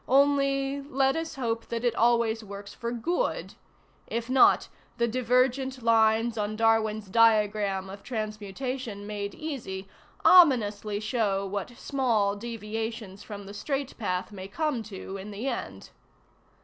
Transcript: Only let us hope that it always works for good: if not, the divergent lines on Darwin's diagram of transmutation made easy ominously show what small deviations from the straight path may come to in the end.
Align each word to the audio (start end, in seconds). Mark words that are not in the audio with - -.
Only 0.07 0.81
let 0.81 1.15
us 1.15 1.35
hope 1.35 1.67
that 1.67 1.85
it 1.85 1.93
always 1.93 2.43
works 2.43 2.73
for 2.73 2.91
good: 2.91 3.53
if 4.07 4.31
not, 4.31 4.67
the 4.97 5.07
divergent 5.07 5.83
lines 5.83 6.39
on 6.39 6.55
Darwin's 6.55 7.05
diagram 7.07 7.87
of 7.87 8.01
transmutation 8.01 9.05
made 9.05 9.35
easy 9.35 9.87
ominously 10.25 10.99
show 10.99 11.45
what 11.45 11.77
small 11.77 12.35
deviations 12.35 13.21
from 13.21 13.45
the 13.45 13.53
straight 13.53 13.95
path 13.99 14.31
may 14.31 14.47
come 14.47 14.81
to 14.81 15.17
in 15.17 15.29
the 15.29 15.47
end. 15.47 15.91